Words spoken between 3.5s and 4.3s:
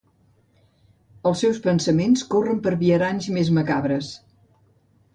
macabres.